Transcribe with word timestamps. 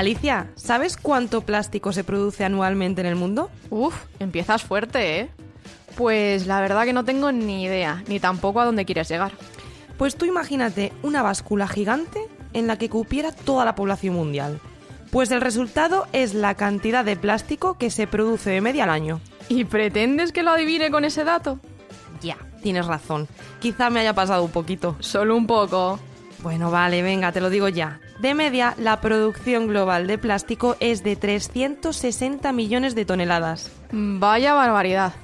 Alicia, 0.00 0.50
¿sabes 0.54 0.96
cuánto 0.96 1.42
plástico 1.42 1.92
se 1.92 2.04
produce 2.04 2.42
anualmente 2.42 3.02
en 3.02 3.06
el 3.06 3.16
mundo? 3.16 3.50
Uf, 3.68 3.94
empiezas 4.18 4.62
fuerte, 4.62 5.20
¿eh? 5.20 5.28
Pues 5.94 6.46
la 6.46 6.62
verdad 6.62 6.86
que 6.86 6.94
no 6.94 7.04
tengo 7.04 7.32
ni 7.32 7.64
idea, 7.64 8.02
ni 8.08 8.18
tampoco 8.18 8.62
a 8.62 8.64
dónde 8.64 8.86
quieres 8.86 9.10
llegar. 9.10 9.32
Pues 9.98 10.16
tú 10.16 10.24
imagínate 10.24 10.94
una 11.02 11.20
báscula 11.20 11.68
gigante 11.68 12.18
en 12.54 12.66
la 12.66 12.78
que 12.78 12.88
cupiera 12.88 13.30
toda 13.30 13.66
la 13.66 13.74
población 13.74 14.14
mundial. 14.14 14.58
Pues 15.10 15.30
el 15.32 15.42
resultado 15.42 16.06
es 16.14 16.32
la 16.32 16.54
cantidad 16.54 17.04
de 17.04 17.16
plástico 17.16 17.76
que 17.76 17.90
se 17.90 18.06
produce 18.06 18.48
de 18.48 18.62
media 18.62 18.84
al 18.84 18.90
año. 18.90 19.20
¿Y 19.50 19.66
pretendes 19.66 20.32
que 20.32 20.42
lo 20.42 20.52
adivine 20.52 20.90
con 20.90 21.04
ese 21.04 21.24
dato? 21.24 21.60
Ya, 22.22 22.38
tienes 22.62 22.86
razón. 22.86 23.28
Quizá 23.58 23.90
me 23.90 24.00
haya 24.00 24.14
pasado 24.14 24.44
un 24.44 24.50
poquito. 24.50 24.96
Solo 25.00 25.36
un 25.36 25.46
poco. 25.46 26.00
Bueno, 26.42 26.70
vale, 26.70 27.02
venga, 27.02 27.32
te 27.32 27.42
lo 27.42 27.50
digo 27.50 27.68
ya. 27.68 28.00
De 28.20 28.34
media, 28.34 28.74
la 28.76 29.00
producción 29.00 29.66
global 29.66 30.06
de 30.06 30.18
plástico 30.18 30.76
es 30.78 31.02
de 31.02 31.16
360 31.16 32.52
millones 32.52 32.94
de 32.94 33.06
toneladas. 33.06 33.70
Vaya 33.92 34.52
barbaridad. 34.52 35.14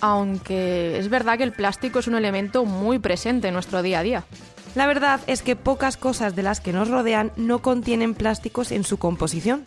Aunque 0.00 0.96
es 0.96 1.08
verdad 1.08 1.38
que 1.38 1.42
el 1.42 1.50
plástico 1.50 1.98
es 1.98 2.06
un 2.06 2.14
elemento 2.14 2.64
muy 2.64 3.00
presente 3.00 3.48
en 3.48 3.54
nuestro 3.54 3.82
día 3.82 3.98
a 3.98 4.02
día. 4.04 4.24
La 4.76 4.86
verdad 4.86 5.20
es 5.26 5.42
que 5.42 5.56
pocas 5.56 5.96
cosas 5.96 6.36
de 6.36 6.44
las 6.44 6.60
que 6.60 6.72
nos 6.72 6.88
rodean 6.88 7.32
no 7.36 7.62
contienen 7.62 8.14
plásticos 8.14 8.70
en 8.70 8.84
su 8.84 8.96
composición. 8.96 9.64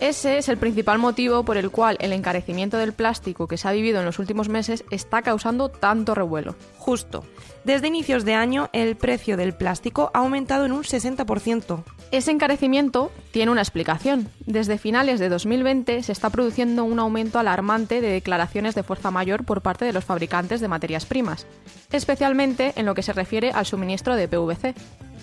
Ese 0.00 0.38
es 0.38 0.48
el 0.48 0.56
principal 0.56 0.98
motivo 0.98 1.44
por 1.44 1.58
el 1.58 1.70
cual 1.70 1.98
el 2.00 2.14
encarecimiento 2.14 2.78
del 2.78 2.94
plástico 2.94 3.46
que 3.46 3.58
se 3.58 3.68
ha 3.68 3.72
vivido 3.72 4.00
en 4.00 4.06
los 4.06 4.18
últimos 4.18 4.48
meses 4.48 4.82
está 4.90 5.20
causando 5.20 5.68
tanto 5.68 6.14
revuelo. 6.14 6.56
Justo. 6.78 7.22
Desde 7.64 7.88
inicios 7.88 8.24
de 8.24 8.32
año, 8.32 8.70
el 8.72 8.96
precio 8.96 9.36
del 9.36 9.52
plástico 9.52 10.10
ha 10.14 10.20
aumentado 10.20 10.64
en 10.64 10.72
un 10.72 10.84
60%. 10.84 11.84
Ese 12.12 12.30
encarecimiento 12.30 13.12
tiene 13.30 13.52
una 13.52 13.60
explicación. 13.60 14.30
Desde 14.46 14.78
finales 14.78 15.20
de 15.20 15.28
2020 15.28 16.02
se 16.02 16.12
está 16.12 16.30
produciendo 16.30 16.84
un 16.84 16.98
aumento 16.98 17.38
alarmante 17.38 18.00
de 18.00 18.08
declaraciones 18.08 18.74
de 18.74 18.82
fuerza 18.82 19.10
mayor 19.10 19.44
por 19.44 19.60
parte 19.60 19.84
de 19.84 19.92
los 19.92 20.06
fabricantes 20.06 20.62
de 20.62 20.68
materias 20.68 21.04
primas, 21.04 21.46
especialmente 21.92 22.72
en 22.76 22.86
lo 22.86 22.94
que 22.94 23.02
se 23.02 23.12
refiere 23.12 23.50
al 23.52 23.66
suministro 23.66 24.16
de 24.16 24.28
PVC. 24.28 24.74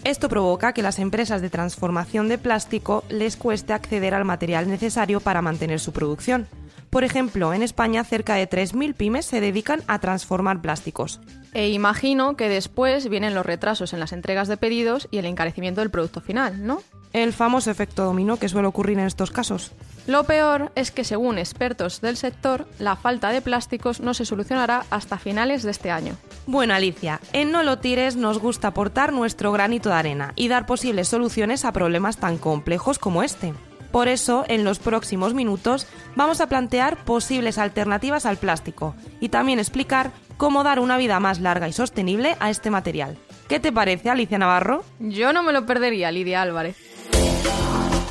Esto 0.08 0.30
provoca 0.30 0.72
que 0.72 0.82
las 0.82 1.00
empresas 1.00 1.42
de 1.42 1.50
transformación 1.50 2.30
de 2.30 2.38
plástico 2.38 3.04
les 3.10 3.36
cueste 3.36 3.74
acceder 3.74 4.14
al 4.14 4.24
material 4.24 4.70
necesario 4.70 5.20
para 5.20 5.42
mantener 5.42 5.82
su 5.82 5.92
producción. 5.92 6.48
Por 6.90 7.04
ejemplo, 7.04 7.54
en 7.54 7.62
España 7.62 8.06
cerca 8.06 8.36
de 8.36 8.50
3.000 8.50 8.94
pymes 8.94 9.26
se 9.26 9.42
dedican 9.42 9.82
a 9.88 10.00
transformar 10.00 10.62
plásticos. 10.62 11.20
E 11.54 11.72
imagino 11.72 12.38
que 12.38 12.48
después 12.48 13.10
vienen 13.10 13.36
los 13.36 13.46
retrasos 13.46 13.92
en 13.92 14.00
las 14.00 14.14
entregas 14.14 14.48
de 14.48 14.56
pedidos 14.56 15.10
y 15.12 15.18
el 15.18 15.26
encarecimiento 15.26 15.82
del 15.82 15.92
producto 15.92 16.22
final, 16.22 16.66
¿no? 16.66 16.82
El 17.12 17.34
famoso 17.34 17.70
efecto 17.70 18.06
dominó 18.06 18.38
que 18.38 18.48
suele 18.48 18.70
ocurrir 18.70 19.00
en 19.00 19.08
estos 19.08 19.32
casos. 19.32 19.74
Lo 20.08 20.24
peor 20.24 20.72
es 20.76 20.92
que 20.92 21.04
según 21.04 21.38
expertos 21.38 22.00
del 22.00 22.16
sector, 22.16 22.66
la 22.80 22.96
falta 22.96 23.30
de 23.32 23.42
plásticos 23.42 24.00
no 24.00 24.14
se 24.14 24.24
solucionará 24.24 24.86
hasta 24.90 25.18
finales 25.18 25.64
de 25.64 25.72
este 25.72 25.92
año. 25.92 26.16
Bueno, 26.48 26.74
Alicia, 26.74 27.20
en 27.34 27.52
No 27.52 27.62
lo 27.62 27.78
tires 27.78 28.16
nos 28.16 28.40
gusta 28.40 28.70
aportar 28.70 29.12
nuestro 29.12 29.52
granito 29.52 29.90
de 29.90 29.96
arena 29.96 30.32
y 30.38 30.48
dar 30.48 30.66
posibles 30.66 31.10
soluciones 31.10 31.66
a 31.66 31.74
problemas 31.74 32.18
tan 32.18 32.38
complejos 32.38 33.00
como 33.00 33.22
este. 33.22 33.54
Por 33.92 34.08
eso, 34.08 34.46
en 34.48 34.64
los 34.64 34.80
próximos 34.80 35.34
minutos 35.34 35.88
vamos 36.16 36.40
a 36.40 36.48
plantear 36.48 37.04
posibles 37.04 37.58
alternativas 37.58 38.26
al 38.26 38.38
plástico 38.38 38.96
y 39.20 39.28
también 39.28 39.60
explicar 39.60 40.12
cómo 40.38 40.64
dar 40.64 40.80
una 40.80 40.96
vida 40.96 41.20
más 41.20 41.42
larga 41.42 41.68
y 41.68 41.74
sostenible 41.74 42.38
a 42.40 42.50
este 42.50 42.70
material. 42.70 43.18
¿Qué 43.50 43.60
te 43.60 43.74
parece, 43.74 44.10
Alicia 44.10 44.38
Navarro? 44.38 44.86
Yo 45.00 45.34
no 45.34 45.44
me 45.44 45.52
lo 45.52 45.66
perdería, 45.66 46.12
Lidia 46.12 46.42
Álvarez. 46.42 46.78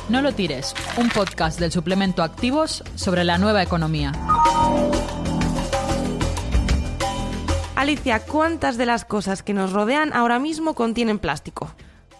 No 0.09 0.21
lo 0.21 0.31
tires, 0.31 0.75
un 0.97 1.09
podcast 1.09 1.59
del 1.59 1.71
suplemento 1.71 2.21
Activos 2.21 2.83
sobre 2.95 3.23
la 3.23 3.39
nueva 3.39 3.63
economía. 3.63 4.11
Alicia, 7.77 8.25
¿cuántas 8.25 8.75
de 8.77 8.87
las 8.87 9.05
cosas 9.05 9.43
que 9.43 9.53
nos 9.53 9.71
rodean 9.71 10.11
ahora 10.11 10.39
mismo 10.39 10.73
contienen 10.73 11.19
plástico? 11.19 11.69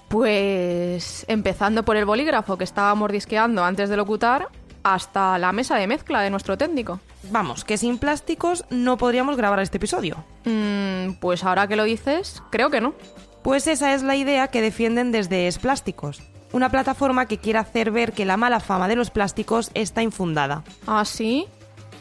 Pues 0.07 1.25
empezando 1.27 1.81
por 1.81 1.97
el 1.97 2.05
bolígrafo 2.05 2.59
que 2.59 2.63
estábamos 2.63 2.99
mordisqueando 2.99 3.63
antes 3.63 3.89
de 3.89 3.97
locutar, 3.97 4.49
hasta 4.83 5.39
la 5.39 5.51
mesa 5.53 5.75
de 5.77 5.87
mezcla 5.87 6.21
de 6.21 6.29
nuestro 6.29 6.59
técnico. 6.59 6.99
Vamos, 7.31 7.65
que 7.65 7.79
sin 7.79 7.97
plásticos 7.97 8.65
no 8.69 8.99
podríamos 8.99 9.35
grabar 9.35 9.59
este 9.59 9.77
episodio. 9.77 10.23
Mm, 10.45 11.13
pues 11.19 11.43
ahora 11.43 11.67
que 11.67 11.75
lo 11.75 11.85
dices, 11.85 12.43
creo 12.51 12.69
que 12.69 12.79
no. 12.79 12.93
Pues 13.41 13.65
esa 13.65 13.95
es 13.95 14.03
la 14.03 14.15
idea 14.15 14.49
que 14.49 14.61
defienden 14.61 15.11
desde 15.11 15.47
Es 15.47 15.57
Plásticos, 15.57 16.21
una 16.51 16.69
plataforma 16.69 17.25
que 17.25 17.39
quiere 17.39 17.57
hacer 17.57 17.89
ver 17.89 18.13
que 18.13 18.25
la 18.25 18.37
mala 18.37 18.59
fama 18.59 18.87
de 18.87 18.95
los 18.95 19.09
plásticos 19.09 19.71
está 19.73 20.03
infundada. 20.03 20.63
¿Ah, 20.85 21.03
sí? 21.03 21.47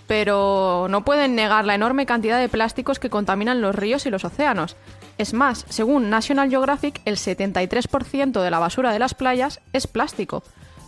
Pero 0.07 0.87
no 0.89 1.05
pueden 1.05 1.35
negar 1.35 1.65
la 1.65 1.75
enorme 1.75 2.07
cantidad 2.07 2.39
de 2.39 2.49
plásticos 2.49 2.99
que 2.99 3.11
contaminan 3.11 3.61
los 3.61 3.75
ríos 3.75 4.07
y 4.07 4.11
los 4.11 4.25
océanos. 4.25 4.77
Es 5.19 5.35
más, 5.35 5.65
según 5.69 6.11
National 6.11 6.51
Geographic, 6.51 7.01
el 7.05 7.17
73% 7.17 8.43
de 8.43 8.51
la 8.51 8.59
basura 8.59 8.93
de 8.93 8.99
las 8.99 9.15
playas 9.15 9.61
es 9.73 9.87
plástico. 9.87 10.43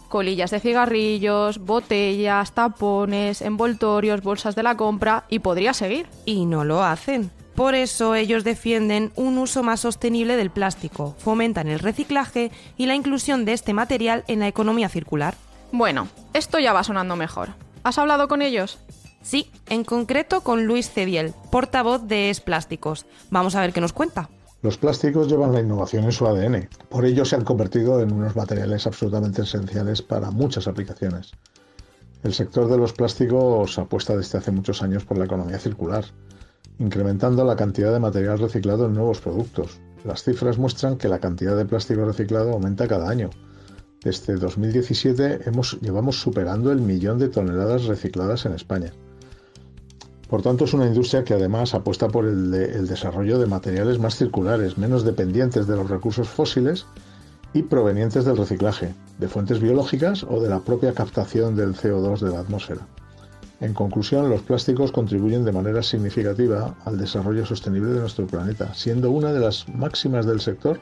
Colillas 0.09 0.51
de 0.51 0.61
cigarrillos, 0.61 1.59
botellas, 1.59 2.53
tapones, 2.53 3.43
envoltorios, 3.43 4.23
bolsas 4.23 4.55
de 4.55 4.63
la 4.63 4.77
compra 4.77 5.25
y 5.29 5.41
podría 5.41 5.75
seguir. 5.75 6.07
Y 6.25 6.47
no 6.47 6.65
lo 6.65 6.83
hacen. 6.83 7.31
Por 7.59 7.75
eso 7.75 8.15
ellos 8.15 8.45
defienden 8.45 9.11
un 9.17 9.37
uso 9.37 9.65
más 9.65 9.81
sostenible 9.81 10.37
del 10.37 10.51
plástico, 10.51 11.17
fomentan 11.19 11.67
el 11.67 11.81
reciclaje 11.81 12.53
y 12.77 12.87
la 12.87 12.95
inclusión 12.95 13.45
de 13.45 13.53
este 13.53 13.75
material 13.75 14.23
en 14.29 14.39
la 14.39 14.47
economía 14.47 14.89
circular. 14.89 15.35
Bueno, 15.73 16.07
esto 16.35 16.61
ya 16.61 16.73
va 16.73 16.85
sonando 16.85 17.17
mejor. 17.17 17.49
¿Has 17.83 17.99
hablado 17.99 18.29
con 18.29 18.43
ellos? 18.43 18.79
Sí, 19.23 19.51
en 19.69 19.85
concreto 19.85 20.43
con 20.43 20.67
Luis 20.67 20.91
Cediel, 20.91 21.35
portavoz 21.51 22.07
de 22.07 22.31
Es 22.31 22.41
Plásticos. 22.41 23.07
Vamos 23.31 23.55
a 23.55 23.61
ver 23.61 23.73
qué 23.73 23.81
nos 23.81 23.93
cuenta. 23.93 24.31
Los 24.61 24.77
plásticos 24.77 25.29
llevan 25.29 25.53
la 25.53 25.61
innovación 25.61 26.05
en 26.05 26.13
su 26.13 26.27
ADN. 26.27 26.69
Por 26.89 27.05
ello 27.05 27.25
se 27.25 27.37
han 27.37 27.45
convertido 27.45 28.01
en 28.01 28.13
unos 28.13 28.35
materiales 28.35 28.89
absolutamente 28.89 29.43
esenciales 29.43 30.03
para 30.03 30.33
muchas 30.33 30.67
aplicaciones. 30.67 31.33
El 32.25 32.35
sector 32.35 32.69
de 32.69 32.77
los 32.77 32.93
plásticos 32.93 33.79
apuesta 33.79 34.17
desde 34.17 34.39
hace 34.39 34.51
muchos 34.51 34.83
años 34.83 35.05
por 35.05 35.17
la 35.17 35.27
economía 35.27 35.61
circular, 35.61 36.05
incrementando 36.81 37.45
la 37.45 37.55
cantidad 37.55 37.93
de 37.93 38.01
material 38.01 38.41
reciclado 38.41 38.87
en 38.87 38.95
nuevos 38.95 39.21
productos. 39.21 39.79
Las 40.05 40.25
cifras 40.25 40.59
muestran 40.59 40.97
que 40.97 41.09
la 41.09 41.21
cantidad 41.21 41.57
de 41.57 41.65
plástico 41.65 42.05
reciclado 42.05 42.53
aumenta 42.53 42.89
cada 42.89 43.09
año. 43.09 43.31
Desde 44.03 44.35
2017 44.35 45.49
hemos, 45.49 45.81
llevamos 45.81 46.21
superando 46.21 46.73
el 46.73 46.81
millón 46.81 47.21
de 47.21 47.29
toneladas 47.29 47.85
recicladas 47.85 48.45
en 48.47 48.55
España. 48.55 48.93
Por 50.29 50.43
tanto, 50.43 50.67
es 50.67 50.75
una 50.75 50.87
industria 50.87 51.25
que 51.25 51.35
además 51.35 51.75
apuesta 51.75 52.09
por 52.09 52.27
el, 52.27 52.51
de, 52.51 52.73
el, 52.73 52.87
desarrollo 52.87 53.39
de 53.39 53.47
materiales 53.47 53.99
más 53.99 54.17
circulares, 54.17 54.77
menos 54.77 55.05
dependientes 55.05 55.67
de 55.67 55.77
los 55.77 55.89
recursos 55.89 56.29
fósiles 56.29 56.87
y 57.55 57.63
provenientes 57.63 58.27
del 58.27 58.37
reciclaje, 58.37 58.95
de 59.19 59.29
fuentes 59.29 59.59
biológicas 59.59 60.25
o 60.25 60.41
de 60.41 60.51
la 60.51 60.61
propia 60.61 60.93
captación 60.93 61.57
del 61.57 61.75
CO2 61.75 62.21
de 62.21 62.31
la 62.31 62.41
atmósfera. 62.41 62.87
En 63.61 63.73
conclusión, 63.73 64.29
los 64.29 64.43
plásticos 64.43 64.93
contribuyen 64.93 65.45
de 65.45 65.53
manera 65.53 65.83
significativa 65.83 66.77
al 66.85 66.99
desarrollo 66.99 67.47
sostenible 67.47 67.91
de 67.91 68.01
nuestro 68.01 68.27
planeta, 68.27 68.75
siendo 68.75 69.11
una 69.11 69.33
de 69.33 69.41
las 69.41 69.69
máximas 69.69 70.27
del 70.27 70.41
sector 70.41 70.79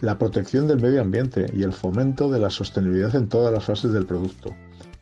la 0.00 0.18
protección 0.18 0.68
del 0.68 0.80
medio 0.80 1.00
ambiente 1.00 1.50
y 1.54 1.62
el 1.62 1.72
fomento 1.72 2.30
de 2.30 2.38
la 2.38 2.50
sostenibilidad 2.50 3.14
en 3.16 3.28
todas 3.28 3.52
las 3.52 3.64
fases 3.64 3.92
del 3.92 4.06
producto, 4.06 4.54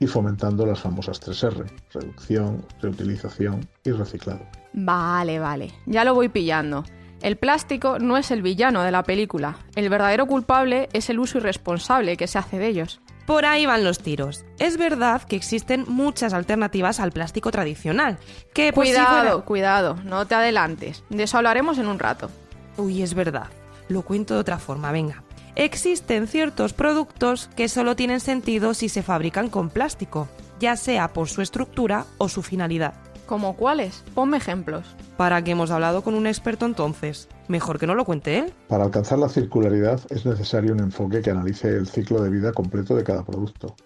y 0.04 0.06
fomentando 0.06 0.66
las 0.66 0.80
famosas 0.80 1.18
3R, 1.22 1.64
reducción, 1.94 2.66
reutilización 2.82 3.66
y 3.84 3.90
reciclado. 3.90 4.46
Vale, 4.74 5.38
vale, 5.38 5.72
ya 5.86 6.04
lo 6.04 6.14
voy 6.14 6.28
pillando. 6.28 6.84
El 7.22 7.38
plástico 7.38 7.98
no 7.98 8.18
es 8.18 8.30
el 8.30 8.42
villano 8.42 8.82
de 8.82 8.90
la 8.90 9.02
película, 9.02 9.56
el 9.76 9.88
verdadero 9.88 10.26
culpable 10.26 10.90
es 10.92 11.08
el 11.08 11.18
uso 11.18 11.38
irresponsable 11.38 12.18
que 12.18 12.26
se 12.26 12.36
hace 12.36 12.58
de 12.58 12.68
ellos. 12.68 13.00
Por 13.24 13.46
ahí 13.46 13.64
van 13.64 13.82
los 13.82 14.00
tiros. 14.00 14.44
Es 14.58 14.76
verdad 14.76 15.22
que 15.22 15.36
existen 15.36 15.86
muchas 15.88 16.34
alternativas 16.34 17.00
al 17.00 17.10
plástico 17.10 17.50
tradicional. 17.50 18.18
Que 18.52 18.74
pues, 18.74 18.90
cuidado, 18.90 19.06
si 19.06 19.20
fuera... 19.30 19.44
cuidado, 19.46 19.96
no 20.04 20.26
te 20.26 20.34
adelantes. 20.34 21.02
De 21.08 21.22
eso 21.22 21.38
hablaremos 21.38 21.78
en 21.78 21.86
un 21.86 21.98
rato. 21.98 22.28
Uy, 22.76 23.00
es 23.00 23.14
verdad. 23.14 23.46
Lo 23.88 24.02
cuento 24.02 24.34
de 24.34 24.40
otra 24.40 24.58
forma, 24.58 24.92
venga. 24.92 25.23
Existen 25.56 26.26
ciertos 26.26 26.72
productos 26.72 27.48
que 27.54 27.68
solo 27.68 27.94
tienen 27.94 28.18
sentido 28.18 28.74
si 28.74 28.88
se 28.88 29.04
fabrican 29.04 29.48
con 29.50 29.70
plástico, 29.70 30.26
ya 30.58 30.74
sea 30.74 31.12
por 31.12 31.28
su 31.28 31.42
estructura 31.42 32.06
o 32.18 32.28
su 32.28 32.42
finalidad. 32.42 32.94
¿Como 33.26 33.54
cuáles? 33.54 34.02
Ponme 34.14 34.36
ejemplos. 34.36 34.96
¿Para 35.16 35.44
qué 35.44 35.52
hemos 35.52 35.70
hablado 35.70 36.02
con 36.02 36.14
un 36.14 36.26
experto 36.26 36.66
entonces? 36.66 37.28
Mejor 37.46 37.78
que 37.78 37.86
no 37.86 37.94
lo 37.94 38.04
cuente 38.04 38.38
él. 38.38 38.52
Para 38.66 38.82
alcanzar 38.82 39.20
la 39.20 39.28
circularidad 39.28 40.00
es 40.10 40.26
necesario 40.26 40.72
un 40.72 40.80
enfoque 40.80 41.22
que 41.22 41.30
analice 41.30 41.68
el 41.68 41.86
ciclo 41.86 42.20
de 42.20 42.30
vida 42.30 42.52
completo 42.52 42.96
de 42.96 43.04
cada 43.04 43.24
producto. 43.24 43.76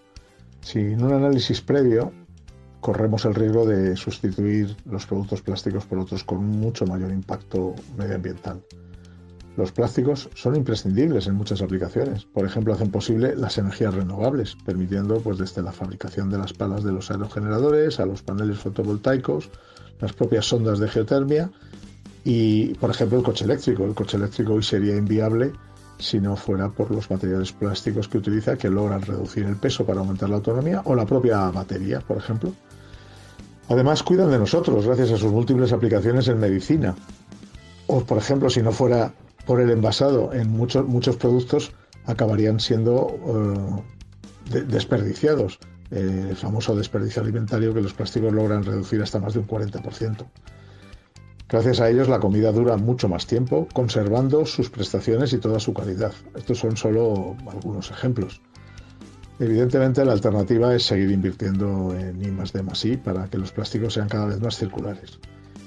Sin 0.61 1.03
un 1.03 1.13
análisis 1.13 1.61
previo, 1.61 2.11
corremos 2.79 3.25
el 3.25 3.35
riesgo 3.35 3.67
de 3.67 3.95
sustituir 3.95 4.75
los 4.85 5.05
productos 5.05 5.43
plásticos 5.43 5.85
por 5.85 5.99
otros 5.99 6.23
con 6.23 6.43
mucho 6.45 6.87
mayor 6.87 7.11
impacto 7.11 7.75
medioambiental. 7.95 8.63
Los 9.59 9.73
plásticos 9.73 10.29
son 10.35 10.55
imprescindibles 10.55 11.27
en 11.27 11.35
muchas 11.35 11.61
aplicaciones. 11.61 12.23
Por 12.23 12.45
ejemplo, 12.45 12.73
hacen 12.73 12.91
posible 12.91 13.35
las 13.35 13.57
energías 13.57 13.93
renovables, 13.93 14.55
permitiendo 14.65 15.19
pues 15.19 15.37
desde 15.37 15.61
la 15.61 15.73
fabricación 15.73 16.29
de 16.29 16.37
las 16.37 16.53
palas 16.53 16.81
de 16.85 16.93
los 16.93 17.11
aerogeneradores 17.11 17.99
a 17.99 18.05
los 18.05 18.23
paneles 18.23 18.57
fotovoltaicos, 18.57 19.49
las 19.99 20.13
propias 20.13 20.45
sondas 20.45 20.79
de 20.79 20.87
geotermia 20.87 21.51
y, 22.23 22.73
por 22.75 22.89
ejemplo, 22.89 23.17
el 23.17 23.23
coche 23.25 23.43
eléctrico. 23.43 23.83
El 23.83 23.93
coche 23.93 24.15
eléctrico 24.15 24.53
hoy 24.53 24.63
sería 24.63 24.95
inviable 24.95 25.51
si 25.97 26.21
no 26.21 26.37
fuera 26.37 26.69
por 26.69 26.89
los 26.91 27.11
materiales 27.11 27.51
plásticos 27.51 28.07
que 28.07 28.19
utiliza 28.19 28.55
que 28.55 28.69
logran 28.69 29.01
reducir 29.01 29.43
el 29.43 29.57
peso 29.57 29.85
para 29.85 29.99
aumentar 29.99 30.29
la 30.29 30.37
autonomía 30.37 30.83
o 30.85 30.95
la 30.95 31.05
propia 31.05 31.51
batería, 31.51 31.99
por 31.99 32.15
ejemplo. 32.15 32.53
Además, 33.67 34.03
cuidan 34.03 34.31
de 34.31 34.39
nosotros 34.39 34.85
gracias 34.85 35.11
a 35.11 35.17
sus 35.17 35.33
múltiples 35.33 35.73
aplicaciones 35.73 36.29
en 36.29 36.39
medicina. 36.39 36.95
O, 37.87 37.99
por 38.05 38.19
ejemplo, 38.19 38.49
si 38.49 38.61
no 38.61 38.71
fuera 38.71 39.11
por 39.49 39.61
el 39.61 39.71
envasado 39.71 40.31
en 40.31 40.51
muchos, 40.51 40.85
muchos 40.85 41.17
productos 41.17 41.71
acabarían 42.05 42.59
siendo 42.59 43.81
eh, 44.53 44.61
desperdiciados. 44.61 45.57
Eh, 45.89 46.27
el 46.29 46.35
famoso 46.35 46.75
desperdicio 46.75 47.23
alimentario 47.23 47.73
que 47.73 47.81
los 47.81 47.95
plásticos 47.95 48.31
logran 48.31 48.63
reducir 48.63 49.01
hasta 49.01 49.17
más 49.17 49.33
de 49.33 49.39
un 49.39 49.47
40%. 49.47 50.23
Gracias 51.49 51.79
a 51.79 51.89
ellos 51.89 52.07
la 52.07 52.19
comida 52.19 52.51
dura 52.51 52.77
mucho 52.77 53.09
más 53.09 53.25
tiempo, 53.25 53.67
conservando 53.73 54.45
sus 54.45 54.69
prestaciones 54.69 55.33
y 55.33 55.39
toda 55.39 55.59
su 55.59 55.73
calidad. 55.73 56.13
Estos 56.35 56.59
son 56.59 56.77
solo 56.77 57.35
algunos 57.51 57.89
ejemplos. 57.89 58.41
Evidentemente 59.39 60.05
la 60.05 60.11
alternativa 60.11 60.75
es 60.75 60.83
seguir 60.83 61.09
invirtiendo 61.09 61.95
en 61.97 62.23
I 62.23 62.29
más 62.29 62.53
D 62.53 62.61
más 62.61 62.85
I 62.85 62.97
para 62.97 63.25
que 63.25 63.39
los 63.39 63.51
plásticos 63.51 63.95
sean 63.95 64.09
cada 64.09 64.27
vez 64.27 64.39
más 64.41 64.57
circulares. 64.57 65.17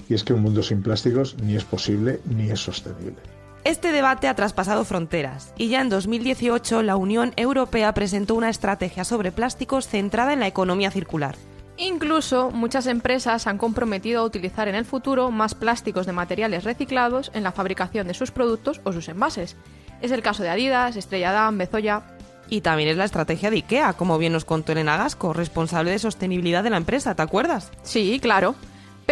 Y 0.08 0.14
es 0.14 0.22
que 0.22 0.34
un 0.34 0.42
mundo 0.42 0.62
sin 0.62 0.82
plásticos 0.82 1.36
ni 1.42 1.56
es 1.56 1.64
posible 1.64 2.20
ni 2.26 2.48
es 2.48 2.60
sostenible. 2.60 3.41
Este 3.64 3.92
debate 3.92 4.26
ha 4.26 4.34
traspasado 4.34 4.84
fronteras 4.84 5.54
y 5.56 5.68
ya 5.68 5.80
en 5.80 5.88
2018 5.88 6.82
la 6.82 6.96
Unión 6.96 7.32
Europea 7.36 7.94
presentó 7.94 8.34
una 8.34 8.50
estrategia 8.50 9.04
sobre 9.04 9.30
plásticos 9.30 9.86
centrada 9.86 10.32
en 10.32 10.40
la 10.40 10.48
economía 10.48 10.90
circular. 10.90 11.36
Incluso 11.76 12.50
muchas 12.50 12.88
empresas 12.88 13.46
han 13.46 13.58
comprometido 13.58 14.20
a 14.20 14.24
utilizar 14.24 14.66
en 14.66 14.74
el 14.74 14.84
futuro 14.84 15.30
más 15.30 15.54
plásticos 15.54 16.06
de 16.06 16.12
materiales 16.12 16.64
reciclados 16.64 17.30
en 17.34 17.44
la 17.44 17.52
fabricación 17.52 18.08
de 18.08 18.14
sus 18.14 18.32
productos 18.32 18.80
o 18.82 18.92
sus 18.92 19.08
envases. 19.08 19.56
Es 20.00 20.10
el 20.10 20.22
caso 20.22 20.42
de 20.42 20.50
Adidas, 20.50 20.96
Estrella 20.96 21.30
Damm, 21.30 21.56
Bezoya. 21.56 22.02
Y 22.50 22.62
también 22.62 22.88
es 22.88 22.96
la 22.96 23.04
estrategia 23.04 23.50
de 23.50 23.58
IKEA, 23.58 23.92
como 23.92 24.18
bien 24.18 24.32
nos 24.32 24.44
contó 24.44 24.72
Elena 24.72 24.96
Gasco, 24.96 25.32
responsable 25.32 25.92
de 25.92 26.00
sostenibilidad 26.00 26.64
de 26.64 26.70
la 26.70 26.76
empresa, 26.78 27.14
¿te 27.14 27.22
acuerdas? 27.22 27.70
Sí, 27.82 28.18
claro. 28.20 28.56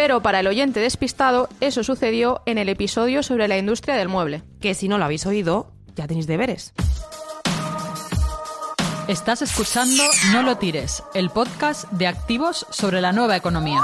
Pero 0.01 0.23
para 0.23 0.39
el 0.39 0.47
oyente 0.47 0.79
despistado, 0.79 1.47
eso 1.59 1.83
sucedió 1.83 2.41
en 2.47 2.57
el 2.57 2.69
episodio 2.69 3.21
sobre 3.21 3.47
la 3.47 3.59
industria 3.59 3.95
del 3.97 4.09
mueble. 4.09 4.41
Que 4.59 4.73
si 4.73 4.87
no 4.87 4.97
lo 4.97 5.05
habéis 5.05 5.27
oído, 5.27 5.73
ya 5.95 6.07
tenéis 6.07 6.25
deberes. 6.25 6.73
Estás 9.07 9.43
escuchando 9.43 10.01
No 10.31 10.41
lo 10.41 10.57
tires, 10.57 11.03
el 11.13 11.29
podcast 11.29 11.87
de 11.91 12.07
activos 12.07 12.65
sobre 12.71 12.99
la 12.99 13.11
nueva 13.11 13.37
economía. 13.37 13.81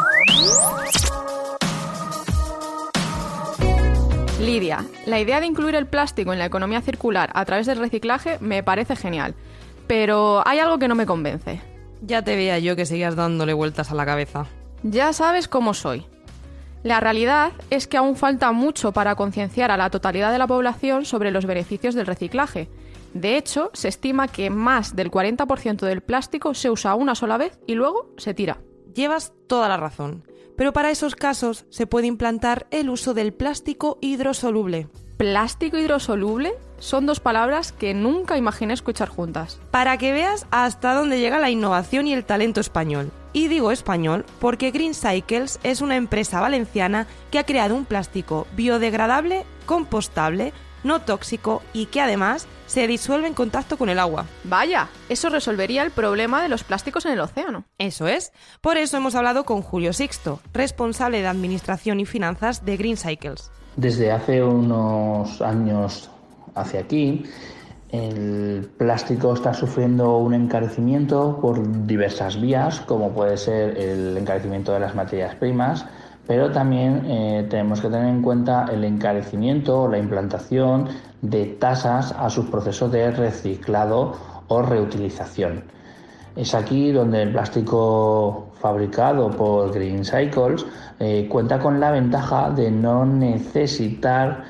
Lidia, 4.41 4.87
la 5.05 5.19
idea 5.19 5.39
de 5.39 5.45
incluir 5.45 5.75
el 5.75 5.85
plástico 5.85 6.33
en 6.33 6.39
la 6.39 6.45
economía 6.45 6.81
circular 6.81 7.29
a 7.35 7.45
través 7.45 7.67
del 7.67 7.77
reciclaje 7.77 8.39
me 8.39 8.63
parece 8.63 8.95
genial, 8.95 9.35
pero 9.85 10.41
hay 10.47 10.57
algo 10.57 10.79
que 10.79 10.87
no 10.87 10.95
me 10.95 11.05
convence. 11.05 11.61
Ya 12.01 12.23
te 12.23 12.35
veía 12.35 12.57
yo 12.57 12.75
que 12.75 12.87
seguías 12.87 13.15
dándole 13.15 13.53
vueltas 13.53 13.91
a 13.91 13.95
la 13.95 14.07
cabeza. 14.07 14.47
Ya 14.83 15.13
sabes 15.13 15.47
cómo 15.47 15.73
soy. 15.73 16.05
La 16.83 16.99
realidad 16.99 17.51
es 17.69 17.87
que 17.87 17.97
aún 17.97 18.15
falta 18.15 18.51
mucho 18.51 18.91
para 18.93 19.15
concienciar 19.15 19.71
a 19.71 19.77
la 19.77 19.89
totalidad 19.89 20.31
de 20.31 20.37
la 20.37 20.47
población 20.47 21.05
sobre 21.05 21.31
los 21.31 21.45
beneficios 21.45 21.95
del 21.95 22.05
reciclaje. 22.05 22.69
De 23.13 23.35
hecho, 23.35 23.71
se 23.73 23.87
estima 23.87 24.27
que 24.27 24.49
más 24.49 24.95
del 24.95 25.11
40% 25.11 25.79
del 25.79 26.01
plástico 26.01 26.53
se 26.53 26.69
usa 26.69 26.95
una 26.95 27.15
sola 27.15 27.37
vez 27.37 27.59
y 27.65 27.73
luego 27.73 28.13
se 28.17 28.33
tira. 28.33 28.59
Llevas 28.93 29.33
toda 29.47 29.67
la 29.67 29.77
razón, 29.77 30.23
pero 30.55 30.71
para 30.71 30.91
esos 30.91 31.15
casos 31.15 31.65
se 31.69 31.87
puede 31.87 32.07
implantar 32.07 32.67
el 32.71 32.89
uso 32.89 33.13
del 33.13 33.33
plástico 33.33 33.97
hidrosoluble. 34.01 34.87
¿Plástico 35.17 35.77
hidrosoluble? 35.77 36.53
Son 36.79 37.07
dos 37.07 37.19
palabras 37.19 37.71
que 37.71 37.93
nunca 37.93 38.37
imaginé 38.37 38.73
escuchar 38.73 39.09
juntas. 39.09 39.59
Para 39.71 39.97
que 39.97 40.11
veas 40.11 40.45
hasta 40.51 40.93
dónde 40.93 41.19
llega 41.19 41.39
la 41.39 41.49
innovación 41.49 42.07
y 42.07 42.13
el 42.13 42.23
talento 42.23 42.61
español. 42.61 43.11
Y 43.33 43.47
digo 43.47 43.71
español 43.71 44.25
porque 44.39 44.71
Green 44.71 44.93
Cycles 44.93 45.59
es 45.63 45.81
una 45.81 45.95
empresa 45.95 46.39
valenciana 46.39 47.07
que 47.31 47.39
ha 47.39 47.45
creado 47.45 47.75
un 47.75 47.85
plástico 47.85 48.47
biodegradable, 48.55 49.45
compostable, 49.65 50.53
no 50.83 51.01
tóxico 51.01 51.63
y 51.73 51.87
que 51.87 52.01
además 52.01 52.47
se 52.67 52.87
disuelve 52.87 53.27
en 53.27 53.33
contacto 53.33 53.77
con 53.77 53.89
el 53.89 53.99
agua. 53.99 54.25
Vaya, 54.43 54.89
eso 55.09 55.29
resolvería 55.29 55.83
el 55.83 55.91
problema 55.91 56.41
de 56.43 56.49
los 56.49 56.63
plásticos 56.63 57.05
en 57.05 57.13
el 57.13 57.21
océano. 57.21 57.65
Eso 57.77 58.07
es. 58.07 58.31
Por 58.61 58.77
eso 58.77 58.97
hemos 58.97 59.15
hablado 59.15 59.45
con 59.45 59.61
Julio 59.61 59.93
Sixto, 59.93 60.39
responsable 60.53 61.21
de 61.21 61.27
Administración 61.27 61.99
y 61.99 62.05
Finanzas 62.05 62.65
de 62.65 62.77
Green 62.77 62.97
Cycles. 62.97 63.51
Desde 63.75 64.11
hace 64.11 64.43
unos 64.43 65.41
años 65.41 66.09
hacia 66.57 66.81
aquí, 66.81 67.23
el 67.91 68.69
plástico 68.77 69.33
está 69.33 69.53
sufriendo 69.53 70.17
un 70.17 70.33
encarecimiento 70.33 71.39
por 71.41 71.87
diversas 71.87 72.39
vías, 72.39 72.81
como 72.81 73.11
puede 73.11 73.37
ser 73.37 73.77
el 73.77 74.17
encarecimiento 74.17 74.73
de 74.73 74.81
las 74.81 74.93
materias 74.93 75.35
primas, 75.35 75.85
pero 76.27 76.51
también 76.51 77.05
eh, 77.05 77.47
tenemos 77.49 77.79
que 77.79 77.87
tener 77.87 78.09
en 78.09 78.21
cuenta 78.21 78.65
el 78.69 78.83
encarecimiento 78.83 79.83
o 79.83 79.87
la 79.87 79.97
implantación 79.97 80.89
de 81.21 81.45
tasas 81.45 82.11
a 82.11 82.29
sus 82.29 82.47
procesos 82.47 82.91
de 82.91 83.09
reciclado 83.11 84.15
o 84.49 84.61
reutilización. 84.61 85.63
Es 86.35 86.53
aquí 86.53 86.91
donde 86.91 87.23
el 87.23 87.31
plástico 87.31 88.49
fabricado 88.59 89.31
por 89.31 89.73
Green 89.73 90.03
Cycles 90.03 90.65
eh, 90.99 91.27
cuenta 91.29 91.57
con 91.59 91.79
la 91.79 91.91
ventaja 91.91 92.49
de 92.51 92.69
no 92.69 93.05
necesitar 93.05 94.43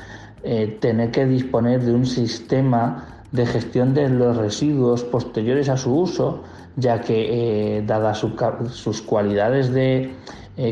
eh, 0.48 0.78
tener 0.80 1.12
que 1.12 1.26
disponer 1.26 1.82
de 1.82 1.94
un 1.94 2.06
sistema 2.06 3.06
de 3.32 3.46
gestión 3.46 3.94
de 3.94 4.10
los 4.10 4.38
residuos 4.38 5.04
posteriores 5.04 5.70
a 5.70 5.78
su 5.78 5.94
uso, 5.94 6.44
ya 6.78 7.02
que 7.02 7.78
eh, 7.78 7.84
dadas 7.86 8.26
sus 8.72 9.02
cualidades 9.02 9.74
de 9.74 10.16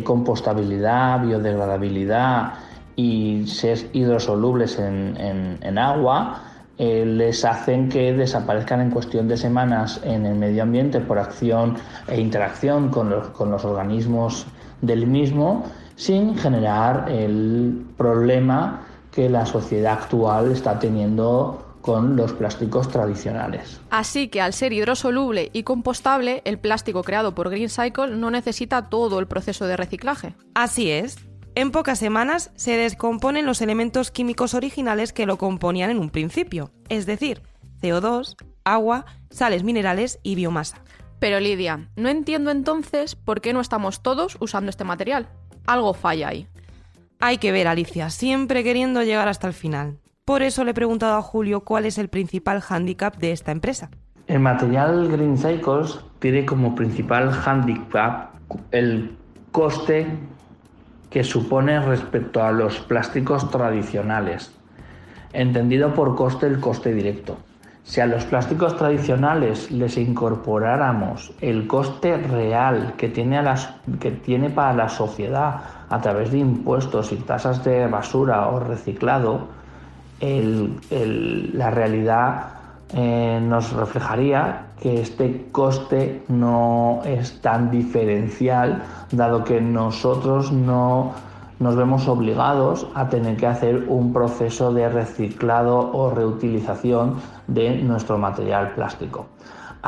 compostabilidad, 0.03 1.21
biodegradabilidad 1.21 2.53
y 2.95 3.45
ser 3.45 3.77
hidrosolubles 3.93 4.79
en 4.79 5.77
agua, 5.77 6.41
eh, 6.77 7.05
les 7.05 7.45
hacen 7.45 7.87
que 7.87 8.11
desaparezcan 8.11 8.81
en 8.81 8.91
cuestión 8.91 9.29
de 9.29 9.37
semanas 9.37 10.01
en 10.03 10.25
el 10.25 10.35
medio 10.35 10.61
ambiente 10.63 10.99
por 10.99 11.17
acción 11.17 11.77
e 12.09 12.19
interacción 12.19 12.89
con 12.89 13.09
los, 13.09 13.29
con 13.29 13.49
los 13.49 13.63
organismos 13.63 14.45
del 14.81 15.07
mismo 15.07 15.63
sin 15.95 16.35
generar 16.35 17.09
el 17.09 17.85
problema 17.95 18.81
que 19.15 19.29
la 19.29 19.45
sociedad 19.45 19.93
actual 19.93 20.51
está 20.51 20.77
teniendo 20.77 21.65
con 21.81 22.15
los 22.15 22.33
plásticos 22.33 22.89
tradicionales. 22.89 23.79
Así 23.91 24.27
que 24.27 24.41
al 24.41 24.53
ser 24.53 24.73
hidrosoluble 24.73 25.51
y 25.53 25.63
compostable, 25.63 26.41
el 26.43 26.57
plástico 26.57 27.03
creado 27.03 27.35
por 27.35 27.49
Green 27.49 27.69
Cycle 27.69 28.15
no 28.17 28.31
necesita 28.31 28.89
todo 28.89 29.19
el 29.19 29.27
proceso 29.27 29.67
de 29.67 29.77
reciclaje. 29.77 30.35
Así 30.55 30.89
es. 30.89 31.17
En 31.53 31.71
pocas 31.71 31.99
semanas 31.99 32.51
se 32.55 32.75
descomponen 32.75 33.45
los 33.45 33.61
elementos 33.61 34.11
químicos 34.11 34.53
originales 34.53 35.13
que 35.13 35.25
lo 35.25 35.37
componían 35.37 35.91
en 35.91 35.99
un 35.99 36.09
principio, 36.09 36.71
es 36.89 37.05
decir, 37.05 37.43
CO2, 37.81 38.35
agua, 38.65 39.05
sales 39.29 39.63
minerales 39.63 40.19
y 40.23 40.35
biomasa. 40.35 40.81
Pero 41.19 41.39
Lidia, 41.39 41.89
no 41.95 42.09
entiendo 42.09 42.51
entonces 42.51 43.15
por 43.15 43.39
qué 43.39 43.53
no 43.53 43.61
estamos 43.61 44.01
todos 44.01 44.37
usando 44.41 44.69
este 44.69 44.83
material. 44.83 45.29
Algo 45.65 45.93
falla 45.93 46.29
ahí. 46.29 46.47
Hay 47.27 47.39
que 47.39 47.51
ver, 47.51 47.67
Alicia, 47.67 48.11
siempre 48.11 48.63
queriendo 48.63 49.01
llegar 49.01 49.27
hasta 49.27 49.47
el 49.47 49.53
final. 49.53 49.97
Por 50.25 50.43
eso 50.43 50.63
le 50.63 50.69
he 50.69 50.73
preguntado 50.75 51.17
a 51.17 51.23
Julio 51.23 51.61
cuál 51.61 51.87
es 51.87 51.97
el 51.97 52.07
principal 52.07 52.61
hándicap 52.61 53.17
de 53.17 53.31
esta 53.31 53.51
empresa. 53.51 53.89
El 54.27 54.41
material 54.41 55.07
Green 55.07 55.35
Cycles 55.35 56.01
tiene 56.19 56.45
como 56.45 56.75
principal 56.75 57.31
hándicap 57.31 58.35
el 58.69 59.17
coste 59.51 60.05
que 61.09 61.23
supone 61.23 61.79
respecto 61.79 62.43
a 62.43 62.51
los 62.51 62.77
plásticos 62.81 63.49
tradicionales, 63.49 64.53
entendido 65.33 65.95
por 65.95 66.15
coste 66.15 66.45
el 66.45 66.59
coste 66.59 66.93
directo. 66.93 67.39
Si 67.81 68.01
a 68.01 68.05
los 68.05 68.23
plásticos 68.25 68.77
tradicionales 68.77 69.71
les 69.71 69.97
incorporáramos 69.97 71.33
el 71.41 71.65
coste 71.65 72.17
real 72.17 72.93
que 72.97 73.09
tiene, 73.09 73.41
que 73.99 74.11
tiene 74.11 74.51
para 74.51 74.73
la 74.73 74.89
sociedad 74.89 75.74
a 75.89 76.01
través 76.01 76.31
de 76.31 76.39
impuestos 76.39 77.11
y 77.11 77.17
tasas 77.17 77.63
de 77.63 77.87
basura 77.87 78.47
o 78.49 78.59
reciclado, 78.59 79.47
la 80.19 81.69
realidad 81.71 82.55
eh, 82.93 83.39
nos 83.41 83.73
reflejaría 83.73 84.67
que 84.79 85.01
este 85.01 85.47
coste 85.51 86.23
no 86.27 87.01
es 87.03 87.41
tan 87.41 87.71
diferencial, 87.71 88.83
dado 89.11 89.43
que 89.43 89.59
nosotros 89.59 90.51
no 90.51 91.13
nos 91.59 91.75
vemos 91.75 92.07
obligados 92.07 92.87
a 92.95 93.07
tener 93.09 93.37
que 93.37 93.47
hacer 93.47 93.85
un 93.87 94.11
proceso 94.11 94.73
de 94.73 94.89
reciclado 94.89 95.91
o 95.93 96.09
reutilización 96.11 97.15
de 97.47 97.77
nuestro 97.77 98.17
material 98.17 98.73
plástico. 98.75 99.27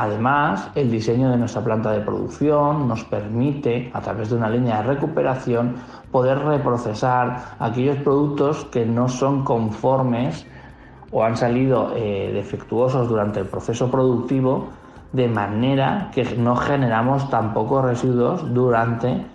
Además, 0.00 0.70
el 0.76 0.92
diseño 0.92 1.28
de 1.28 1.36
nuestra 1.36 1.60
planta 1.60 1.90
de 1.90 1.98
producción 1.98 2.86
nos 2.86 3.02
permite, 3.02 3.90
a 3.92 4.00
través 4.00 4.30
de 4.30 4.36
una 4.36 4.48
línea 4.48 4.76
de 4.76 4.94
recuperación, 4.94 5.74
poder 6.12 6.38
reprocesar 6.38 7.56
aquellos 7.58 7.96
productos 7.96 8.64
que 8.66 8.86
no 8.86 9.08
son 9.08 9.42
conformes 9.42 10.46
o 11.10 11.24
han 11.24 11.36
salido 11.36 11.94
eh, 11.96 12.30
defectuosos 12.32 13.08
durante 13.08 13.40
el 13.40 13.46
proceso 13.46 13.90
productivo, 13.90 14.68
de 15.10 15.26
manera 15.26 16.12
que 16.14 16.22
no 16.36 16.54
generamos 16.54 17.28
tampoco 17.28 17.82
residuos 17.82 18.54
durante 18.54 19.26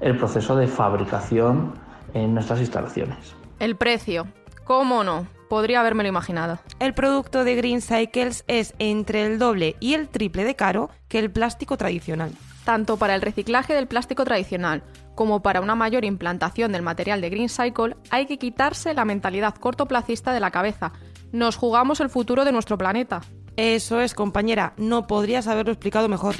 el 0.00 0.16
proceso 0.18 0.56
de 0.56 0.66
fabricación 0.66 1.74
en 2.12 2.34
nuestras 2.34 2.58
instalaciones. 2.58 3.36
El 3.60 3.76
precio, 3.76 4.26
¿cómo 4.64 5.04
no? 5.04 5.37
Podría 5.48 5.80
habérmelo 5.80 6.08
imaginado. 6.08 6.58
El 6.78 6.94
producto 6.94 7.44
de 7.44 7.54
Green 7.54 7.80
Cycles 7.80 8.44
es 8.48 8.74
entre 8.78 9.26
el 9.26 9.38
doble 9.38 9.76
y 9.80 9.94
el 9.94 10.08
triple 10.08 10.44
de 10.44 10.56
caro 10.56 10.90
que 11.08 11.18
el 11.18 11.30
plástico 11.30 11.76
tradicional. 11.76 12.32
Tanto 12.64 12.98
para 12.98 13.14
el 13.14 13.22
reciclaje 13.22 13.72
del 13.72 13.86
plástico 13.86 14.24
tradicional 14.24 14.82
como 15.14 15.42
para 15.42 15.60
una 15.60 15.74
mayor 15.74 16.04
implantación 16.04 16.70
del 16.70 16.82
material 16.82 17.20
de 17.20 17.30
Green 17.30 17.48
Cycle, 17.48 17.96
hay 18.10 18.26
que 18.26 18.38
quitarse 18.38 18.94
la 18.94 19.04
mentalidad 19.04 19.56
cortoplacista 19.56 20.32
de 20.32 20.38
la 20.38 20.52
cabeza. 20.52 20.92
Nos 21.32 21.56
jugamos 21.56 21.98
el 21.98 22.08
futuro 22.08 22.44
de 22.44 22.52
nuestro 22.52 22.78
planeta. 22.78 23.22
Eso 23.56 24.00
es, 24.00 24.14
compañera, 24.14 24.74
no 24.76 25.08
podrías 25.08 25.48
haberlo 25.48 25.72
explicado 25.72 26.08
mejor. 26.08 26.36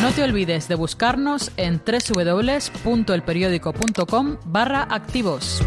No 0.00 0.10
te 0.12 0.22
olvides 0.22 0.68
de 0.68 0.74
buscarnos 0.74 1.52
en 1.58 1.82
www.elperiódico.com 1.84 4.38
barra 4.46 4.88
activos. 4.90 5.62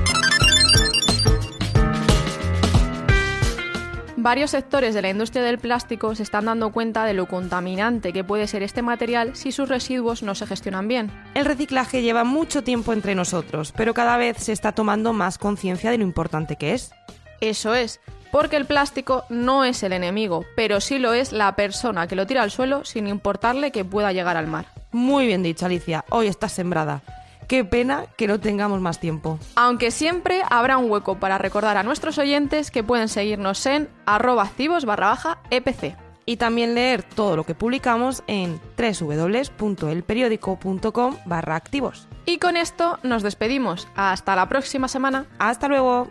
Varios 4.24 4.52
sectores 4.52 4.96
de 4.96 5.02
la 5.02 5.10
industria 5.10 5.44
del 5.44 5.60
plástico 5.60 6.16
se 6.16 6.24
están 6.24 6.46
dando 6.46 6.72
cuenta 6.72 7.04
de 7.04 7.14
lo 7.14 7.28
contaminante 7.28 8.14
que 8.14 8.24
puede 8.24 8.48
ser 8.48 8.64
este 8.64 8.82
material 8.82 9.36
si 9.36 9.52
sus 9.52 9.68
residuos 9.68 10.24
no 10.24 10.34
se 10.34 10.48
gestionan 10.48 10.88
bien. 10.88 11.12
El 11.34 11.44
reciclaje 11.44 12.02
lleva 12.02 12.24
mucho 12.24 12.64
tiempo 12.64 12.94
entre 12.94 13.16
nosotros, 13.16 13.74
pero 13.76 13.94
cada 13.94 14.16
vez 14.16 14.38
se 14.38 14.54
está 14.54 14.72
tomando 14.72 15.12
más 15.12 15.38
conciencia 15.38 15.92
de 15.92 15.98
lo 15.98 16.06
importante 16.06 16.56
que 16.56 16.74
es. 16.74 16.94
Eso 17.42 17.76
es, 17.76 18.00
porque 18.32 18.56
el 18.56 18.66
plástico 18.66 19.26
no 19.28 19.66
es 19.66 19.84
el 19.84 19.92
enemigo, 19.92 20.46
pero 20.56 20.80
sí 20.80 21.00
lo 21.00 21.12
es 21.12 21.34
la 21.34 21.58
persona 21.58 22.08
que 22.08 22.16
lo 22.16 22.26
tira 22.26 22.44
al 22.44 22.52
suelo 22.52 22.86
sin 22.86 23.08
importarle 23.08 23.72
que 23.72 23.84
pueda 23.84 24.14
llegar 24.14 24.38
al 24.38 24.48
mar. 24.48 24.68
Muy 24.94 25.28
bien 25.28 25.44
dicho, 25.44 25.66
Alicia, 25.66 26.06
hoy 26.10 26.28
estás 26.28 26.54
sembrada. 26.54 27.02
Qué 27.48 27.64
pena 27.66 28.06
que 28.18 28.28
no 28.28 28.40
tengamos 28.40 28.82
más 28.82 29.00
tiempo. 29.00 29.38
Aunque 29.56 29.92
siempre 29.92 30.42
habrá 30.50 30.78
un 30.78 30.90
hueco 30.90 31.20
para 31.20 31.38
recordar 31.38 31.78
a 31.78 31.84
nuestros 31.84 32.18
oyentes 32.18 32.72
que 32.72 32.84
pueden 32.84 33.10
seguirnos 33.10 33.64
en 33.66 33.90
arroba 34.06 34.44
activos 34.44 34.86
barra 34.86 35.10
baja 35.10 35.40
EPC. 35.50 35.98
Y 36.26 36.38
también 36.38 36.74
leer 36.74 37.04
todo 37.04 37.36
lo 37.36 37.44
que 37.44 37.54
publicamos 37.54 38.24
en 38.28 38.62
www.elperiódico.com 38.78 41.18
barra 41.26 41.58
activos. 41.58 42.08
Y 42.26 42.38
con 42.38 42.56
esto 42.56 42.98
nos 43.04 43.24
despedimos. 43.24 43.90
Hasta 43.96 44.34
la 44.36 44.48
próxima 44.48 44.88
semana. 44.88 45.26
Hasta 45.38 45.68
luego. 45.68 46.08